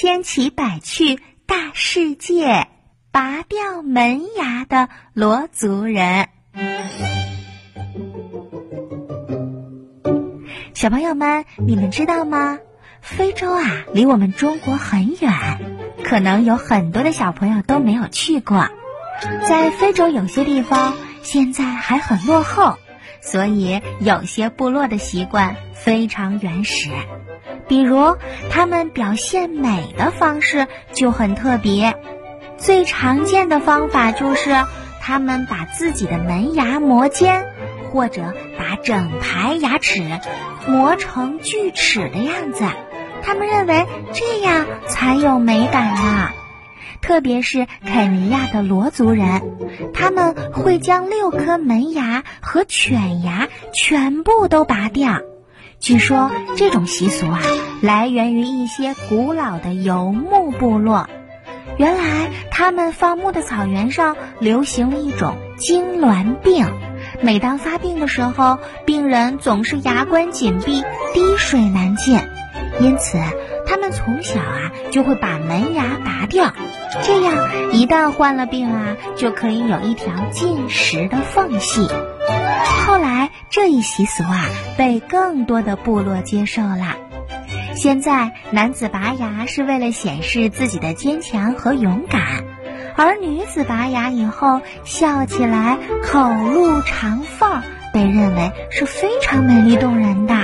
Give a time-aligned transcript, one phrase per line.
[0.00, 2.68] 千奇百趣大世界，
[3.10, 6.28] 拔掉门牙的罗族人。
[10.72, 12.60] 小朋友们，你们知道吗？
[13.00, 15.32] 非洲啊，离我们中国很远，
[16.04, 18.68] 可能有很多的小朋友都没有去过。
[19.48, 22.78] 在非洲有些地方现在还很落后，
[23.20, 26.90] 所以有些部落的习惯非常原始。
[27.68, 28.16] 比如，
[28.50, 31.94] 他们表现美的方式就很特别。
[32.56, 34.50] 最常见的方法就是，
[35.00, 37.44] 他们把自己的门牙磨尖，
[37.92, 40.02] 或者把整排牙齿
[40.66, 42.64] 磨成锯齿的样子。
[43.22, 46.28] 他们认为这样才有美感呢。
[47.00, 49.56] 特别是肯尼亚的罗族人，
[49.94, 55.20] 他们会将六颗门牙和犬牙全部都拔掉。
[55.80, 57.40] 据说这种习俗啊，
[57.82, 61.08] 来源于一些古老的游牧部落。
[61.76, 66.66] 原来他们放牧的草原上流行了一种痉挛病，
[67.22, 70.82] 每当发病的时候，病人总是牙关紧闭，
[71.14, 72.18] 滴水难进。
[72.80, 73.18] 因此，
[73.66, 76.52] 他们从小啊就会把门牙拔掉，
[77.02, 81.86] 这样一旦患了病啊，就可以有一条进食的缝隙。
[82.86, 82.97] 后，
[83.50, 84.44] 这一习俗啊
[84.76, 86.96] 被更多的部落接受了。
[87.74, 92.44] 现在，男子拔牙是为了显示自己的坚强和勇敢，
[92.96, 100.34] 而女子拔牙以后笑起来口露长缝，被认为是非常美丽动人的。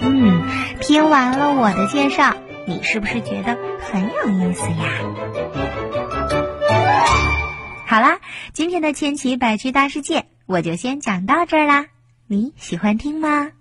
[0.00, 0.42] 嗯，
[0.80, 2.34] 听完了我的介绍，
[2.66, 4.88] 你是不是觉得很有意思呀？
[7.86, 8.18] 好啦，
[8.52, 10.24] 今天的千奇百趣大世界。
[10.46, 11.86] 我就先讲到这儿啦，
[12.26, 13.52] 你喜欢听吗？